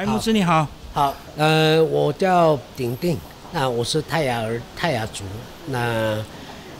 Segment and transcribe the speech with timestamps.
[0.00, 3.18] 哎，牧师你好，好，呃，我叫鼎定，
[3.52, 5.24] 那我是泰雅儿泰雅族，
[5.66, 6.16] 那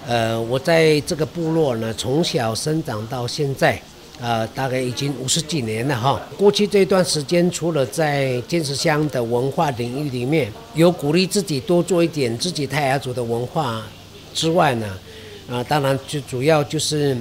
[0.09, 3.79] 呃，我在这个部落呢，从小生长到现在，
[4.23, 6.19] 呃，大概已经五十几年了哈。
[6.39, 13.83] 过去这段时间，除了在尖石乡的文化领域里面有鼓励自己多做一点自己泰雅族的文化
[14.33, 14.99] 之外呢，
[15.51, 17.15] 啊，当然最主要就是。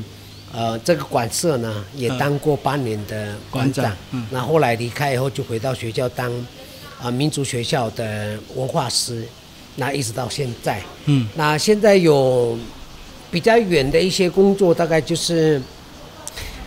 [0.52, 3.95] 呃，这个馆舍呢，也当过八年的馆长。
[4.11, 4.25] 嗯。
[4.32, 6.32] 那后来离开以后，就回到学校当
[7.00, 9.24] 啊民族学校的文化师。
[9.75, 10.82] 那一直到现在。
[11.05, 11.27] 嗯。
[11.36, 12.57] 那现在有
[13.29, 15.61] 比较远的一些工作，大概就是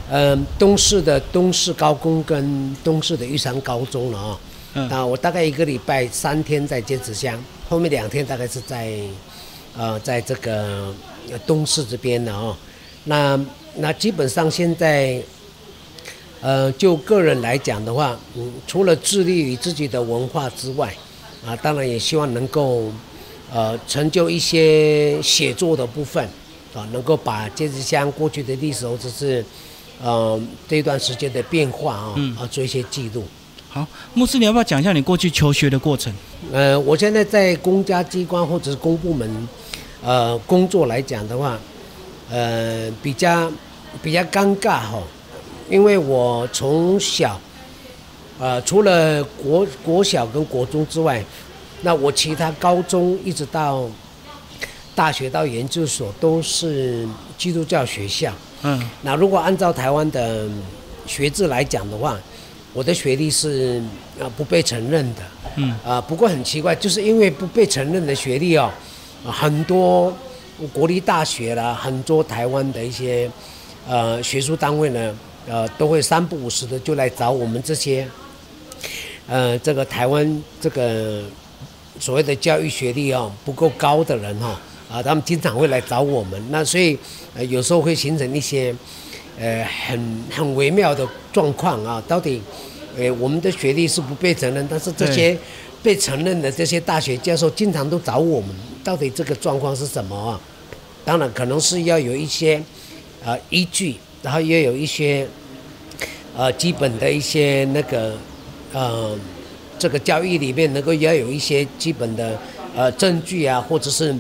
[0.08, 4.40] 嗯东市的东市高工跟东市的玉山高中了啊。
[4.74, 4.88] 嗯。
[4.88, 7.36] 那我大概一个礼拜三天在尖子乡，
[7.68, 8.96] 后面两天大概是在
[9.76, 10.94] 呃在这个
[11.46, 12.56] 东市这边的哦。
[13.04, 13.38] 那
[13.76, 15.18] 那基本上现在，
[16.42, 20.94] 呃，就个人来讲的话，嗯，除了致力于自己的文化之外，
[21.46, 22.92] 啊，当然也希望能够，
[23.50, 26.22] 呃，成就一些写作的部分，
[26.74, 29.42] 啊，能够把尖子乡过去的历史或者是，
[30.02, 33.24] 呃，这段时间的变化啊，啊，做一些记录。
[33.70, 36.12] 好，牧师，你要不要讲一下你过去求学的过程？
[36.52, 39.48] 呃，我现在在公家机关或者是公部门，
[40.04, 41.58] 呃，工作来讲的话。
[42.30, 43.52] 呃，比较
[44.00, 45.02] 比较尴尬哈，
[45.68, 47.38] 因为我从小，
[48.38, 51.22] 呃，除了国国小跟国中之外，
[51.82, 53.84] 那我其他高中一直到
[54.94, 58.32] 大学到研究所都是基督教学校。
[58.62, 58.82] 嗯。
[59.02, 60.48] 那如果按照台湾的
[61.06, 62.18] 学制来讲的话，
[62.72, 63.82] 我的学历是
[64.18, 65.22] 呃不被承认的。
[65.56, 65.74] 嗯。
[65.84, 68.70] 啊，不过很奇怪，就是因为不被承认的学历哦，
[69.24, 70.12] 很多。
[70.72, 73.28] 国立大学啦，很多台湾的一些
[73.88, 75.14] 呃学术单位呢，
[75.48, 78.06] 呃都会三不五时的就来找我们这些
[79.26, 81.22] 呃这个台湾这个
[82.00, 86.42] 所谓的教育学历啊不够高的人哈啊，他们经常会来找我们。
[86.50, 86.98] 那所以
[87.34, 88.74] 呃有时候会形成一些
[89.38, 92.42] 呃很很微妙的状况啊，到底
[92.96, 95.36] 呃我们的学历是不被承认，但是这些
[95.82, 98.50] 被承认的这些大学教授经常都找我们，
[98.84, 100.40] 到底这个状况是什么啊？
[101.04, 102.62] 当然，可能是要有一些，
[103.24, 105.24] 呃，依据，然后也有一些，
[106.36, 108.16] 呃，基本的一些那个，
[108.72, 109.16] 呃，
[109.78, 112.36] 这个交易里面能够要有一些基本的，
[112.74, 114.12] 呃，证据啊，或者是，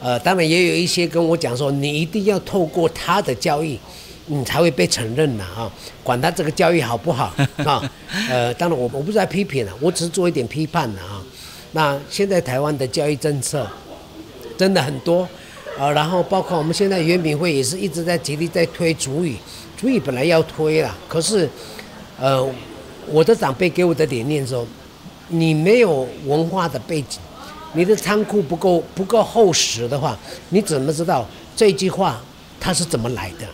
[0.00, 3.78] 呃，当然也有一些跟我讲说，你一定要透过他的交易，
[4.24, 5.70] 你才会被承认的啊，
[6.02, 7.82] 管他这个教育好不好啊，
[8.30, 11.22] 呃，当然我我不是在批评了，我只是做一点批判的啊。
[11.72, 13.68] 那现在台湾的教育政策
[14.56, 15.28] 真的很多。
[15.78, 19.36] 啊，然后包括我们现在原民会也是一直在极力在推主语，
[19.76, 21.46] 主语本来要推了，可是，
[22.18, 22.42] 呃，
[23.08, 24.66] 我的长辈给我的理念说，
[25.28, 27.20] 你没有文化的背景，
[27.74, 30.16] 你的仓库不够不够厚实的话，
[30.48, 32.22] 你怎么知道这句话
[32.58, 33.46] 它是怎么来的？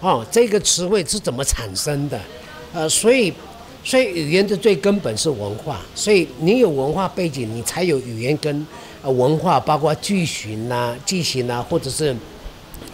[0.00, 2.18] 哦，这个词汇是怎么产生的？
[2.72, 3.30] 呃，所以，
[3.84, 8.66] 所以语言的最根本是文化，所以你有文化背景，你才有语言跟。
[9.02, 12.14] 呃，文化包括句型呐、句型呐，或者是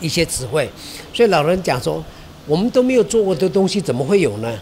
[0.01, 0.71] 一些词汇，
[1.13, 2.05] 所以老人讲说，
[2.47, 4.59] 我们都没有做过的东西，怎么会有呢？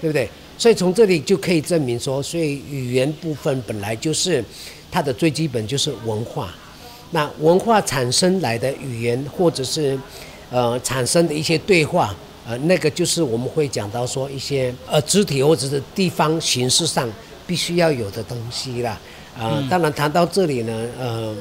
[0.00, 0.28] 对不对？
[0.56, 4.44] 所以从这里就可以证明说，所以语言部分本来就是
[4.90, 6.54] 它的最基本就是文化。
[7.10, 9.98] 那文化产生来的语言，或者是
[10.50, 12.14] 呃产生的一些对话，
[12.46, 17.08] 呃，那个就是我们会讲到说一些呃肢体或者是地方形式上
[17.46, 18.98] 必须要有的东西啦。
[19.38, 21.34] 啊，当然谈到这里呢，呃，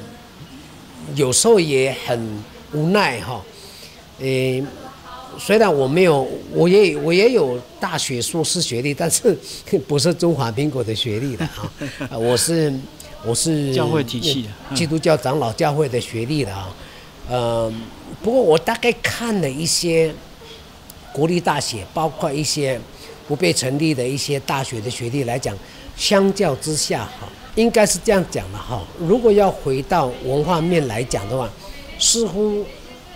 [1.16, 2.44] 有时候也很
[2.74, 3.42] 无奈哈。
[4.20, 4.64] 诶，
[5.40, 9.36] 虽然我没有，我也我也有大学硕士学历，但是
[9.88, 11.72] 不是中华民国的学历的哈。
[12.18, 12.72] 我是
[13.26, 16.70] 我是教会体系的基督教长老教会的学历的啊。
[17.30, 17.74] 呃，
[18.22, 20.14] 不过我大概看了一些
[21.12, 22.80] 国立大学，包括一些
[23.28, 25.58] 不被成立的一些大学的学历来讲，
[25.96, 27.28] 相较之下哈。
[27.58, 31.50] 应该是这样讲的哈，如果要回到文化面来讲的话，
[31.98, 32.64] 似乎，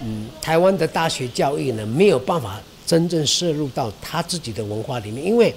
[0.01, 5.53] 嗯，台湾的大学教育呢没有办法真正摄入到他自己的文化里面，因为，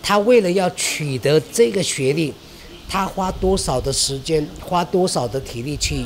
[0.00, 2.32] 他为了要取得这个学历，
[2.88, 6.04] 他花多少的时间，花多少的体力去，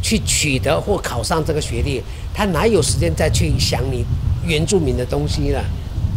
[0.00, 2.00] 去取得或考上这个学历，
[2.32, 4.04] 他哪有时间再去想你
[4.46, 5.60] 原住民的东西了？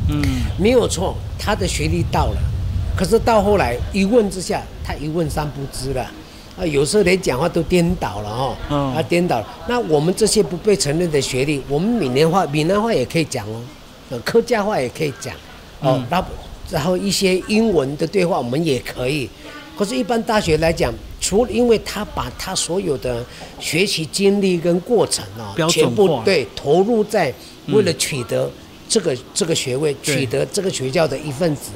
[0.10, 0.22] 嗯，
[0.60, 2.53] 没有错，他的学历到了。
[2.96, 6.12] 可是到后来一问之下，他一问三不知了，
[6.58, 8.56] 啊，有时候连讲话都颠倒了哦，
[8.96, 9.48] 啊，颠倒了。
[9.68, 15.36] 那我们这些不被承认的学历，我们闽南话、闽南话也可以讲哦，客家话也可以讲，
[15.80, 16.24] 哦，那
[16.70, 19.30] 然后一些英文的对话我们也可以。
[19.76, 23.26] 可是，一般大学来讲，除因为他把他所有的
[23.60, 27.34] 学习经历跟过程啊，全部对投入在
[27.70, 28.48] 为了取得
[28.88, 31.72] 这个这个学位，取得这个学校的一份子。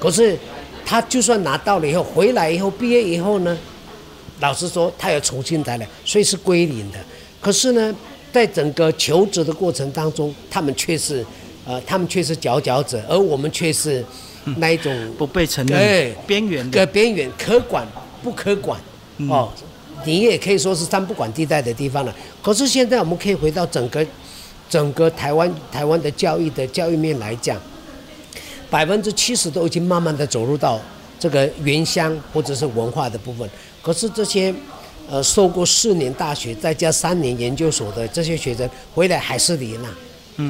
[0.00, 0.38] 可是，
[0.84, 3.56] 他就算拿到了以后，回来以后毕业以后呢，
[4.40, 6.98] 老师说他要重新再来，所以是归零的。
[7.40, 7.94] 可是呢，
[8.32, 11.24] 在整个求职的过程当中，他们却是
[11.66, 14.04] 呃，他们却是佼佼者，而我们却是。
[14.58, 17.82] 那一种不被承认，边缘的边缘，可管
[18.22, 18.78] 不可管
[19.26, 19.50] 哦，
[20.04, 22.14] 你也可以说是三不管地带的地方了。
[22.42, 24.06] 可是现在我们可以回到整个
[24.68, 27.58] 整个台湾台湾的教育的教育面来讲，
[28.70, 30.80] 百分之七十都已经慢慢的走入到
[31.18, 33.48] 这个原乡或者是文化的部分。
[33.82, 34.54] 可是这些
[35.08, 39.96] 呃受过四年大学再加三年研究所的这些学生回来还是零啊，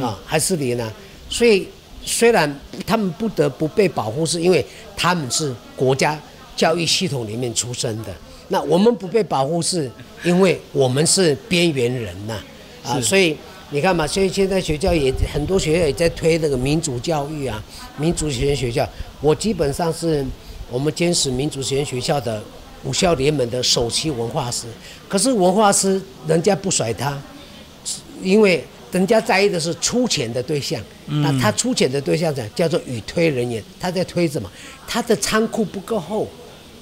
[0.03, 0.93] 啊还是零啊，
[1.29, 1.67] 所以。
[2.07, 4.63] 虽然他们不得不被保护，是因为
[4.95, 6.21] 他们是国家
[6.55, 8.15] 教育系统里面出生的。
[8.49, 9.91] 那我们不被保护，是
[10.23, 12.39] 因为我们是边缘人呐。
[12.85, 13.35] 啊，所以
[13.71, 17.63] 你看嘛，所以现在学校也很多学校也在推那个民主教育啊，
[17.97, 18.89] 民主学院学校。
[19.21, 20.25] 我基本上是
[20.71, 22.43] 我们坚持民主学院学校的
[22.85, 24.67] 五校联盟的首席文化师。
[25.09, 27.21] 可是文化师人家不甩他，
[28.23, 28.65] 因为。
[28.93, 33.61] 人家在意的是出钱的对象，那他出钱的对象怎叫做与推人员？
[33.81, 34.49] 他在推什么？
[34.87, 36.29] 他的仓库不够厚，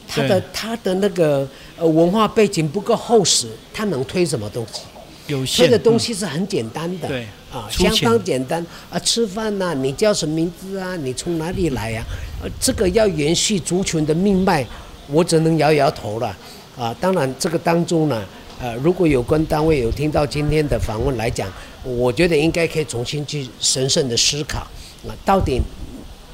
[0.07, 1.49] 他的他的那个
[1.79, 4.83] 呃文化背景不够厚实，他能推什么东西？
[5.27, 5.67] 有限。
[5.67, 10.97] 推的东西是很简单的，对啊，相当简单啊，吃饭呐，你叫什么名字啊？
[10.97, 12.05] 你从哪里来呀？
[12.43, 14.67] 呃，这个要延续族群的命脉，
[15.09, 16.37] 我只能摇摇头了
[16.77, 16.95] 啊。
[17.01, 18.25] 当然，这个当中呢，
[18.61, 21.51] 呃，如果有关单位有听到今天的访问来讲。
[21.85, 24.61] 我觉得应该可以重新去神圣的思考
[25.05, 25.61] 啊，到底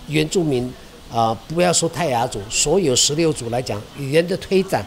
[0.09, 0.71] 原住民
[1.11, 4.85] 啊，不要说泰雅族，所有十六族来讲，语言的推展，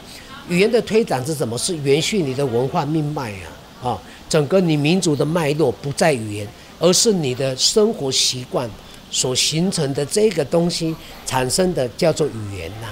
[0.48, 1.58] 语言的推展是什么？
[1.58, 3.50] 是延续你的文化命脉啊
[3.82, 4.00] 啊，
[4.30, 6.48] 整个你民族的脉络不在语言，
[6.80, 8.70] 而是你的生活习惯
[9.10, 10.96] 所形成的这个东西
[11.26, 12.88] 产生的叫做语言呐。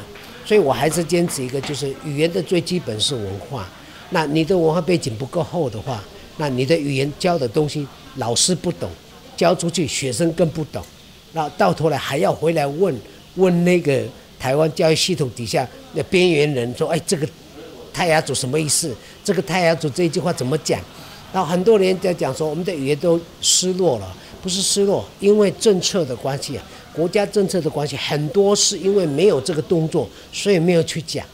[0.45, 3.69] 所以我还是坚持一个，就是语言的最基本是文化。
[4.09, 6.03] 那你的文化背景不够厚的话，
[6.37, 8.89] 那你的语言教的东西，老师不懂，
[9.37, 10.83] 教出去学生更不懂，
[11.33, 12.99] 那到头来还要回来问
[13.35, 14.01] 问那个
[14.39, 17.27] 台湾教育系统底下那边缘人说，哎，这个
[17.93, 18.95] 泰雅族什么意思？
[19.23, 20.79] 这个泰雅族这一句话怎么讲？
[21.33, 26.63] 然后很多人在讲说，我们的语言都失落了，不是失落，因为政策的关系啊，
[26.93, 31.25] 国家政策的关系，很多是因为没有这个动作，所以没有去讲。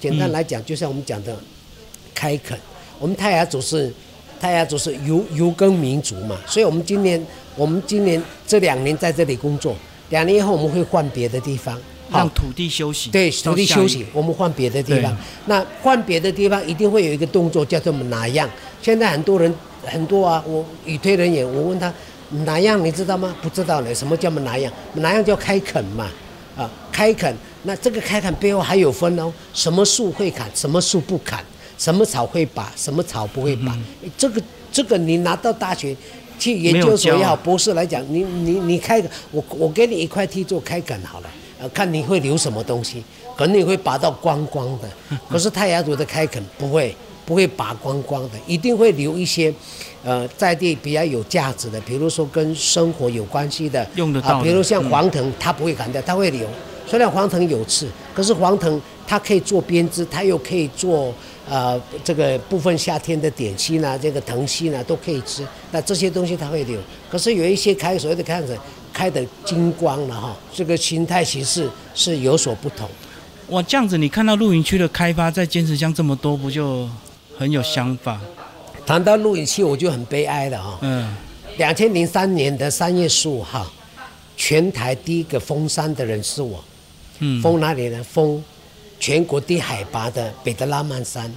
[0.00, 1.36] 简单来讲，就像我们讲的
[2.14, 2.58] 开垦，
[2.98, 3.92] 我们泰雅族是。
[4.40, 7.24] 泰雅族是游游耕民族嘛，所以我们今年
[7.54, 9.72] 我们今年这两年在这里工作，
[10.10, 11.80] 两年以后我们会换别的地方，
[12.12, 13.10] 让土地休息。
[13.10, 15.16] 对，土地休息，我们换别的地方。
[15.46, 18.48] 那换别的地方一定会有一个动作，叫做哪样？
[18.80, 19.52] 现在很多人
[19.84, 21.92] 很多啊，我与推人员，我问他
[22.44, 23.34] 哪样，你知道吗？
[23.42, 23.94] 不知道呢。
[23.94, 24.72] 什么叫哪样？
[24.94, 26.08] 哪样叫开垦嘛？
[26.56, 27.34] 啊，开垦。
[27.62, 31.44] 那这个开垦背后还有分哦，什么树会砍，什么树不砍。
[31.78, 33.76] 什么草会拔，什么草不会拔？
[34.16, 35.96] 这个这个你拿到大学
[36.38, 41.30] 去研究所也好，博士来讲，你你你开个，我我给你一块地做开垦好了，
[41.62, 43.02] 呃，看你会留什么东西，
[43.36, 44.90] 可能你会拔到光光的。
[45.30, 46.92] 可是太阳族的开垦不会
[47.24, 49.54] 不会拔光光的，一定会留一些，
[50.02, 54.42] 呃，在地比较有价值的，比如说跟生活有关系的，用得到。
[54.42, 56.44] 比如像黄藤，它不会砍掉，它会留。
[56.84, 61.14] 虽然黄藤有刺，可是黄藤它可以做编织，它又可以做。
[61.50, 65.44] 呃，这个部分夏天的点心啊，这个藤心呢都可以吃。
[65.72, 66.78] 那这些东西它会留，
[67.10, 68.56] 可是有一些开所谓的开始
[68.92, 72.88] 开的金光了哈，这个形态形式是有所不同。
[73.48, 76.88] 哇，这样子你看到露营区的开发在坚持乡这么多，不就
[77.38, 78.20] 很有想法？
[78.86, 80.78] 谈到露营区，我就很悲哀了哈。
[80.82, 81.14] 嗯。
[81.58, 83.70] 两千零三年的三月十五号，
[84.36, 86.62] 全台第一个封山的人是我。
[87.18, 87.42] 嗯。
[87.42, 88.02] 封哪里呢？
[88.02, 88.42] 封。
[88.98, 91.28] 全国低海拔的北德拉曼山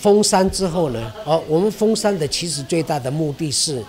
[0.00, 1.12] 封山之后呢？
[1.24, 3.80] 哦，我们封山的其实最大的目的是，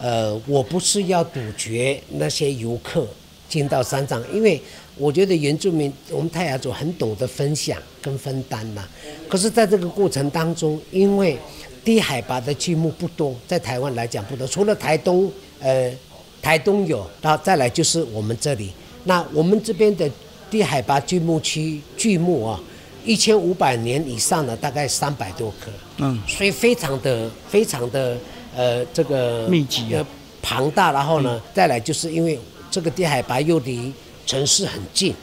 [0.00, 3.06] 呃，我不是要杜绝那些游客
[3.48, 4.60] 进到山上，因为
[4.96, 8.86] 我觉得原住民我们泰雅族很懂得分享跟分担呐。
[9.28, 11.38] 可是，在这个过程当中，因为
[11.84, 15.92] 低海拔的剧目不多，在台湾来讲不多，除了台东，呃，
[16.40, 18.72] 台东有，然后再来就是我们这里。
[19.04, 20.10] 那我们这边的。
[20.50, 22.58] 低海拔巨木区巨木啊，
[23.04, 28.16] 一千五百年以上的大概三百多棵，嗯，所以非常的非常的
[28.58, 30.04] 呃这个密集呃
[30.42, 32.36] 庞大，然后呢再来就是因为
[32.68, 33.92] 这个低海拔又离
[34.26, 35.14] 城市很近，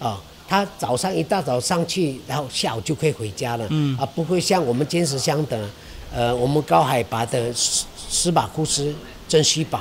[0.00, 5.68] 啊，他早上一大早上去，然后下午就可以回家了，嗯啊，不会像我们坚持乡的，
[6.12, 8.92] 呃，我们高海拔的斯斯马库斯、
[9.28, 9.80] 珍稀堡，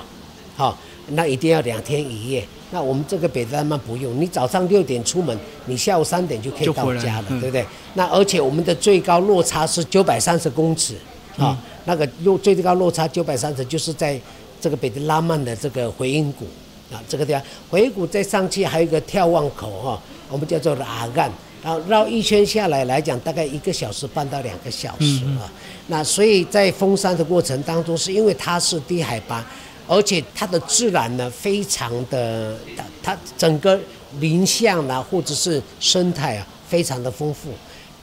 [0.56, 0.77] 好、
[1.10, 2.48] 那一定要两天一夜。
[2.72, 7.65] 那我们这个北丹曼不用，你早上六点出门，你下午三点就可以到家了，嗯对不对？
[7.94, 10.96] 那而且我们的最高落差是九百三十公尺，
[11.38, 14.20] 啊、嗯那个落最高落差九百三十，就是在
[14.60, 16.46] 这个北京拉曼的这个回音谷
[16.94, 21.32] 啊，这个地方回音谷再上去还有一个眺望口哈、我们叫做阿干，
[21.63, 25.51] 然后绕一圈下来来讲，大概一个小时半到两个小时啊。
[25.88, 29.46] 那所以在封山的过程当中，是因为它是低海拔，
[29.88, 33.80] 而且它的自然呢非常的，它它整个
[34.20, 37.50] 林相啊或者是生态啊非常的丰富。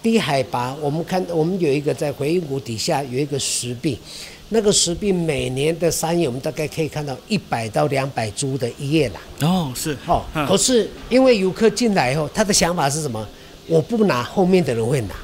[0.03, 3.97] 低海拔，我们看我们有一个在回音谷底下有一个石壁，
[4.49, 9.49] 那个石壁每年的三月，我们大概可以看到一百到两百株的一叶兰。
[9.49, 13.27] 哦，是，哦，嗯可是因为游客进来以后，他的想法是什么？
[13.69, 15.15] 我不拿，后面的人会拿。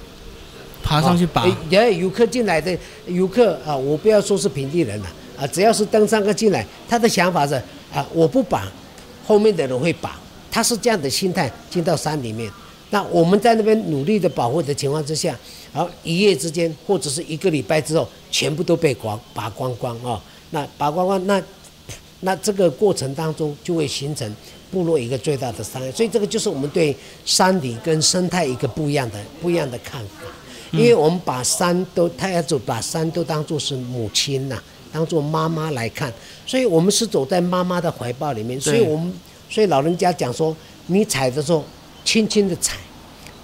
[0.80, 5.06] 爬上去拔，哦也有游客进来的游客啊，我不要说是平地人了
[5.37, 7.54] 啊，只要是登山客进来，他的想法是
[7.92, 8.62] 啊，我不绑，
[9.26, 10.12] 后面的人会绑，
[10.50, 12.50] 他是这样的心态进到山里面。
[12.90, 15.37] 那我们在那边努力的保护的情况之下，
[15.73, 21.42] 然后一夜之间或者是一个礼拜之后，全部都被刮拔光光啊、那拔光光，那
[22.21, 24.35] 那这个过程当中就会形成
[24.71, 30.26] 部落一个最大的伤害，所以这个就是我们对山里跟生态一个不一样的不一样的看法。
[30.71, 36.12] 因为我们把山都，他要走把山都当做是母亲呐、当做妈妈来看，
[36.47, 38.61] 所以我们是走在妈妈的怀抱里面。
[38.61, 39.11] 所以我们，
[39.49, 40.54] 所以老人家讲说，
[40.88, 41.64] 你踩的时候
[42.09, 42.79] 轻轻的踩，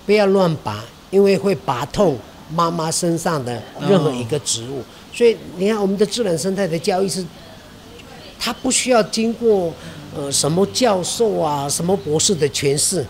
[0.06, 2.16] 不要乱拔，因为会拔痛
[2.50, 4.82] 妈妈身上的任何一个植物。
[5.12, 7.22] 所以你看，我们的自然生态的教育是，
[8.38, 9.70] 它不需要经过
[10.16, 13.04] 呃什么教授啊、什么博士的诠释，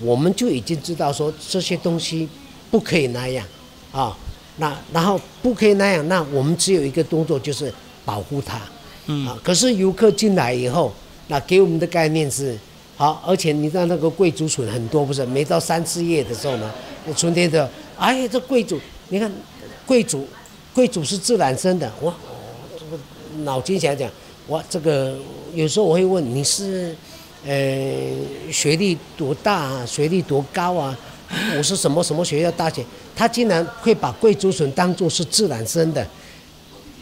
[0.00, 2.28] 我们就已经知道说这些东西
[2.68, 3.46] 不可以那样
[3.92, 4.16] 啊。
[4.56, 7.72] 那然后不可以那样，那我们只有一个动作就是
[8.04, 8.60] 保护它。
[9.06, 10.92] 嗯啊，可是游客进来以后，
[11.28, 12.58] 那给我们的概念是
[12.98, 15.24] 好，而且你知道那个贵族笋很多，不是？
[15.26, 16.68] 每到三四月的时候呢，
[17.06, 18.76] 那春天的，哎，这贵族，
[19.10, 19.30] 你看
[19.86, 20.26] 贵族，
[20.74, 22.12] 贵族是自然生的，我
[22.76, 23.00] 这个
[23.44, 24.10] 脑筋想想，
[24.48, 25.16] 哇，这个
[25.54, 26.92] 有时候我会问你是，
[27.46, 27.52] 呃，
[28.50, 29.86] 学历多大啊？
[29.86, 30.98] 学历多高啊？
[31.56, 32.84] 我是什么什么学校大学？
[33.14, 36.04] 他竟然会把贵族笋当做是自然生的，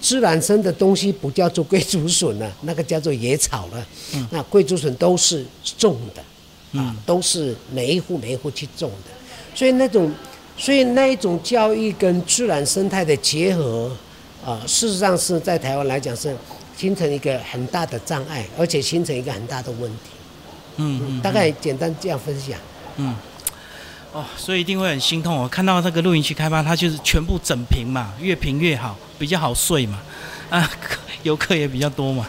[0.06, 3.86] 自然生的东西不叫做贵竹笋了，那个叫做野草了。
[4.30, 5.44] 那贵竹笋都是
[5.76, 9.10] 种的，啊，都是每一户每一户去种的，
[9.52, 10.12] 所以那种，
[10.56, 13.90] 所以那一种教育跟自然生态的结合，
[14.44, 16.32] 啊，事实上是在台湾来讲是
[16.76, 20.10] 形成一个很大的障碍，而且形成一个很大的问题。
[20.76, 22.56] 嗯嗯，大概简单这样分享。
[24.12, 25.36] 哦，所以一定会很心痛。
[25.36, 30.00] 我看到那个露营区开发，它就是全部整平嘛，越平越好，比较好睡嘛，
[30.48, 30.70] 啊，
[31.22, 32.26] 游客也比较多嘛。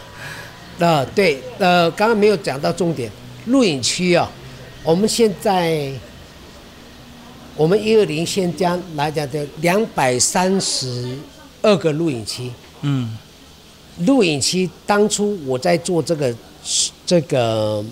[0.78, 3.10] 呃，对，呃，刚刚没有讲到重点，
[3.46, 4.30] 露营区啊，
[4.84, 5.90] 我们现在
[7.56, 11.16] 我们一二零先将来讲的两百三十
[11.62, 12.50] 二个露营区，
[12.82, 13.16] 嗯
[14.00, 16.32] 露营区当初我在做这个
[17.04, 17.84] 这个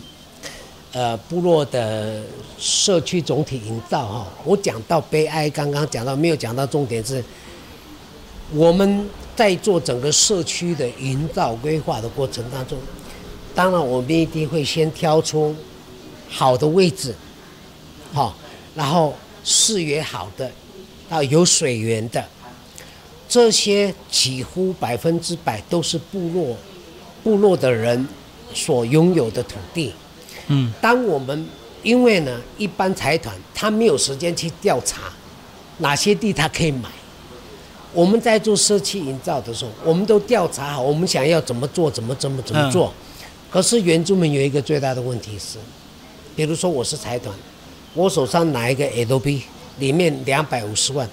[0.96, 2.22] 呃部落的
[2.58, 7.22] 社区总体营造哈，我讲到悲哀，刚刚讲到没有讲到重点是，
[8.54, 12.78] 我们在做整个社区的营造规划的过程当中，
[13.54, 15.54] 当然我们一定会先挑出
[16.30, 17.14] 好的位置，
[18.14, 18.34] 好，
[18.74, 20.50] 然后视野好的，
[21.10, 22.24] 啊有水源的。
[23.28, 26.56] 这些几乎百分之百都是部落
[27.22, 28.08] 部落的人
[28.54, 29.92] 所拥有的土地。
[30.48, 31.46] 嗯当我们
[31.82, 35.02] 因为呢，一般财团他没有时间去调查
[35.78, 36.88] 哪些地他可以买，
[37.92, 42.92] 我们在做社区营造的时候，我们都调查好，我们想要怎么做，怎么怎么怎么做。
[43.50, 45.58] 可是原住民有一个最大的问题是，
[46.34, 47.34] 比如说我是财团，
[47.94, 49.42] 我手上拿一个 Adobe，
[49.78, 51.08] 里面两百五十万，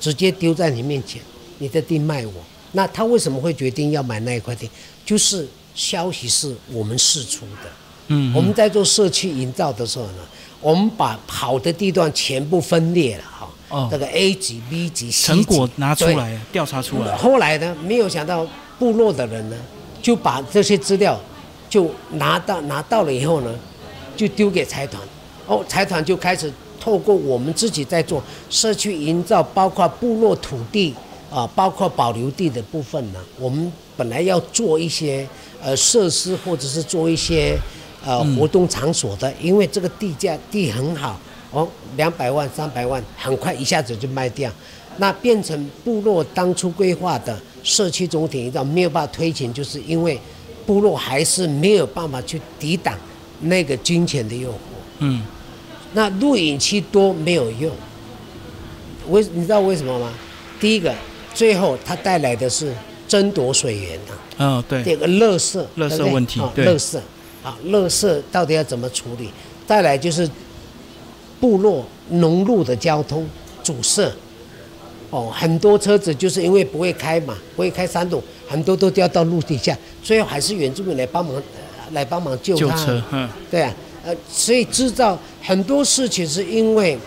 [0.00, 1.22] 直接丢在你面前，
[1.58, 2.32] 你的地卖我，
[2.72, 4.68] 那他为什么会决定要买那一块地？
[5.04, 7.70] 就是消息是我们释出的。
[8.08, 10.18] 嗯，我们在做社区营造的时候呢，
[10.60, 13.88] 我们把好的地段全部分裂了哈，哦。
[13.90, 17.16] 这个 A 级、B 级、C 级成果拿出来，调查出来。
[17.16, 18.46] 后来呢，没有想到
[18.78, 19.56] 部落的人呢，
[20.00, 21.18] 就把这些资料
[21.68, 23.54] 就拿到拿到了以后呢，
[24.16, 25.02] 就丢给财团，
[25.46, 30.94] 哦，财团就开始透过我们自己在做社区营造，包括部落土地
[31.28, 35.26] 啊，包括保留地的部分呢，我们本来要做一些
[35.60, 37.58] 呃设施，或者是做一些
[38.06, 41.20] 呃活动场所的，因为这个地价地很好，
[41.50, 44.50] 哦，两百万、三百万，很快一下子就卖掉，
[44.98, 50.18] 那变成部落当初规划的社区总体营造没有办法推行，就是因为
[50.64, 52.96] 部落还是没有办法去抵挡
[53.40, 54.54] 那个金钱的诱惑。
[55.00, 55.22] 嗯，
[55.92, 57.70] 那录影区多没有用，
[59.08, 60.12] 为你知道为什么吗？
[60.58, 60.94] 第一个，
[61.34, 62.72] 最后它带来的是
[63.06, 64.12] 争夺水源啊。
[64.38, 66.98] 嗯，对，第二个，垃圾，垃圾问题垃圾，
[67.46, 69.30] 啊，垃圾到底要怎么处理？
[69.68, 70.28] 再来就是
[71.38, 73.24] 部落农路的交通
[73.62, 74.10] 阻塞，
[75.10, 81.42] 哦，很多车子就是因为不会开嘛，不会开山路，很多都掉到路底下，最后还是原住民来帮忙，呃
[81.92, 83.72] 来帮忙救车，嗯，对啊，
[84.04, 86.98] 呃，所以制造很多事情是因为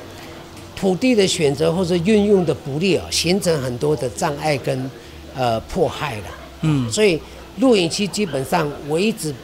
[0.74, 4.90] 土地的选择或者运用的不利啊，形成很多的障碍跟
[5.36, 6.24] 呃迫害了。
[6.62, 7.20] 嗯，所以
[7.58, 9.36] 露营区基本上我一直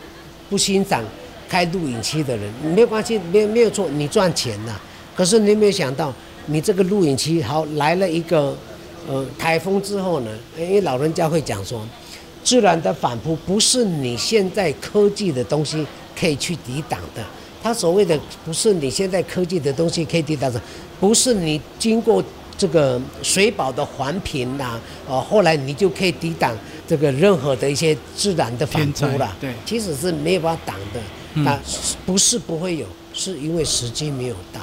[0.50, 1.04] 不欣赏
[1.48, 4.82] 开录影机的人，没有关系，没有没有错，你赚钱了。
[5.16, 6.14] 可是你有没有想到，
[6.48, 8.56] 你这个录影机好来了一个
[9.08, 10.32] 呃台风之后呢？
[10.58, 11.82] 因为老人家会讲说，
[12.44, 15.86] 自然的反扑不是你现在科技的东西
[16.20, 17.24] 可以去抵挡的。
[17.64, 20.62] 他所谓的不是你现在科技的东西可以抵挡的，
[21.00, 22.24] 不是你经过
[22.58, 26.56] 这个水保的环评呐、哦，后来你就可以抵挡
[26.88, 29.36] 这个任何的一些自然的反灾了。
[29.40, 31.00] 对其实是没有办法挡的。
[31.38, 31.60] 嗯那
[32.06, 34.62] 不是不会有，是因为时机没有到。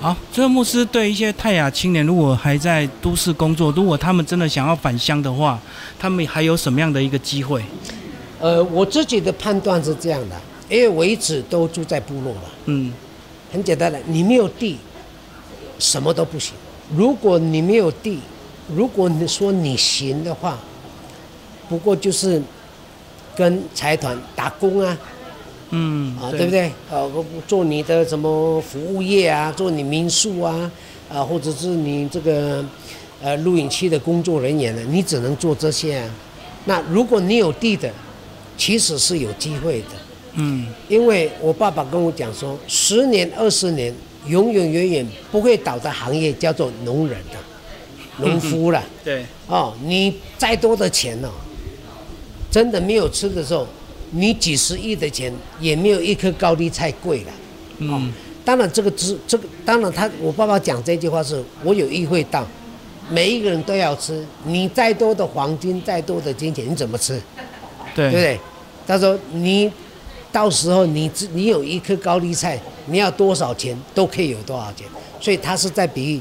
[0.00, 5.60] 好，最后牧师对一些泰雅青年，如果还在都市工作，如果他们真的想要返乡的话，
[5.98, 7.62] 他们还有什么样的一个机会？
[8.40, 10.36] 呃，我自己的判断是这样的，
[10.70, 12.42] 因为我一直都住在部落了。
[12.64, 12.90] 嗯，
[13.52, 14.78] 很简单的，你没有地，
[15.78, 16.54] 什么都不行。
[16.92, 18.18] 如果你没有地，
[18.74, 20.58] 如果你说你行的话，
[21.68, 22.42] 不过就是
[23.34, 24.98] 跟财团打工啊，
[25.70, 26.50] 嗯，啊，对不？
[26.50, 26.70] 对？
[26.90, 30.70] 呃，做你的什么服务业啊，做你民宿啊，
[31.08, 32.64] 啊，或者是你这个
[33.22, 36.10] 呃录影区的工作人员呢，你只能做这些啊。
[36.66, 37.90] 那如果你有地的，
[38.56, 39.88] 其实是有机会的。
[40.34, 43.94] 嗯，因为我爸爸跟我讲说，十年、二十年，
[44.26, 47.38] 永永远远不会倒的行业叫做农人的、
[48.18, 48.82] 农夫了。
[49.04, 51.28] 对，哦，你再多的钱哦，
[52.50, 53.66] 真的没有吃的时候，
[54.12, 57.32] 你几十亿的钱也没有一颗高丽菜贵了。
[57.78, 58.12] 嗯，
[58.44, 62.46] 当然，这个知这个，当然他我爸爸讲这句话是我有意会到，
[63.10, 67.20] 每一个人都要吃，你再多的黄金，再多的金钱，你怎么吃？
[67.94, 68.40] 对，对不对？
[68.86, 69.70] 他说你
[70.34, 74.84] 到时候你只你有一颗高丽菜，你要多少钱都可以有多少钱。
[75.20, 76.20] 所以他是在比喻，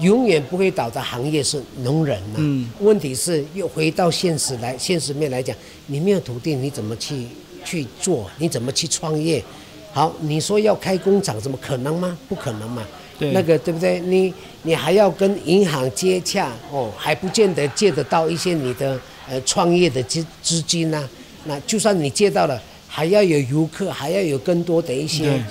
[0.00, 5.54] 永远不会倒的行业是农人呐、嗯问题是又回到现实来，现实面来讲，
[5.88, 7.26] 你没有土地，你怎么去
[7.62, 8.28] 去做？
[8.38, 9.44] 你怎么去创业？
[9.92, 12.16] 好，你说要开工厂，怎么可能吗？
[12.30, 12.82] 不可能嘛。
[13.18, 14.00] 对那个对不对？
[14.00, 21.06] 你你还要跟银行接洽哦，还不见得借得到一些你的呃创业的资资金呐、
[21.44, 22.60] 那就算你借到了，
[22.94, 25.42] 还要有游客，还要有更多的一些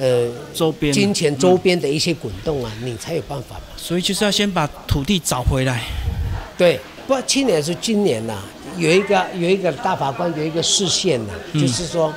[0.00, 3.62] 呃周边金钱周边的一些滚动啊，你才有办法嘛。
[3.76, 5.82] 所以就是要先把土地找回来。
[6.56, 8.42] 对，不，去年是今年呐、
[8.78, 12.10] 有一个有一个大法官有一个视线呐、就是说，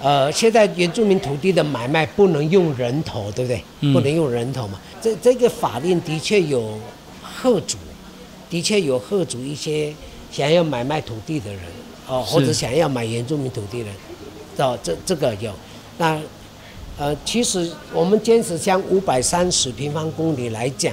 [0.00, 3.62] 呃，现在原住民土地的买卖不能用人头，对不对？
[3.82, 4.80] 嗯不能用人头嘛。
[5.00, 6.76] 这这个法令的确有
[7.22, 7.78] 贺主，
[8.50, 9.94] 的确有贺主一些
[10.32, 11.60] 想要买卖土地的人，
[12.08, 13.94] 哦，或者想要买原住民土地的人，
[14.58, 15.52] 哦，这这个有。
[15.98, 16.20] 那
[16.98, 20.92] 呃，其实我们坚持将五百三十平方公里来讲，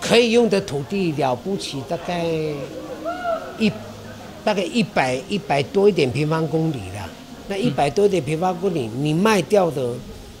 [0.00, 2.24] 可以用的土地了不起，大概
[3.58, 3.70] 一
[4.44, 7.10] 大概一百一百多一点平方公里了。
[7.48, 9.90] 那一百多一点平方公里，你卖掉的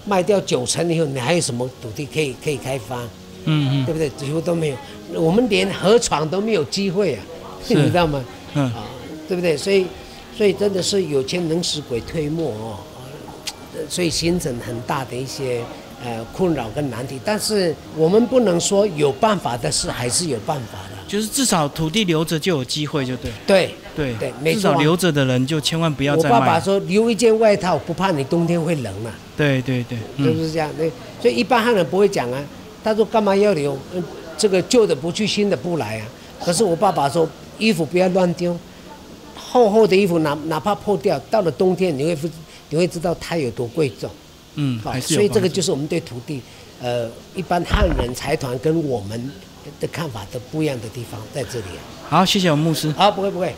[0.04, 2.96] 卖掉九成以后，你还有什么土地可以可以开发？
[3.44, 4.08] 嗯嗯，对不对？
[4.10, 4.68] 几乎都没
[5.12, 7.22] 有，我们连河床都没有机会啊，
[7.66, 8.24] 是 你知道吗？
[8.56, 8.84] 嗯啊，
[9.28, 9.56] 对不对？
[9.56, 9.86] 所以，
[10.36, 12.78] 所以真的是有钱能使鬼推磨哦，
[13.74, 15.62] 呃所以形成很大的一些
[16.04, 17.20] 呃困扰跟难题。
[17.24, 23.30] 但是我们不能说有办法的事还是有办法的，就是至少土地留着就有机会，就对。
[23.46, 23.74] 对。
[23.96, 26.38] 对对没错啊至少留着的人就千万不要我再卖。
[26.38, 30.70] 爸爸说留一件外套，不怕你冬天会冷啊，对对对，是嗯不是这样？
[30.76, 30.84] 那
[31.18, 32.38] 所以一般汉人不会讲啊，
[32.84, 33.74] 他说干嘛要留？
[33.94, 34.04] 嗯，
[34.36, 36.06] 这个旧的不去，新的不来啊。
[36.44, 37.26] 可是我爸爸说，
[37.58, 38.56] 衣服不要乱丢，
[39.34, 42.28] 厚厚的衣服哪哪怕破掉，到了冬天你会不
[42.68, 44.10] 你会知道它有多贵重。
[44.54, 46.40] 嗯，好所以这个就是我们对土地，
[46.80, 49.30] 呃，一般汉人财团跟我们
[49.80, 51.80] 的看法都不一样的地方在这里啊。
[52.08, 52.92] 好，谢谢我们牧师。
[52.92, 53.56] 好，不会不会。